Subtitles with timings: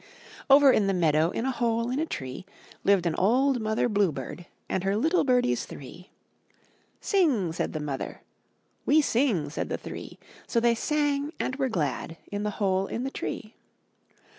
[0.49, 1.29] Over in the meadow.
[1.29, 2.43] In a hole in a tree.
[2.83, 6.09] Lived an old mother bluebird And her little birdies three.
[7.01, 8.21] 64 I N NURSERY Sing/* said the mother;
[8.83, 10.17] "We sing," said the three;
[10.47, 13.53] So they sang and were glad, In the hole in the tree.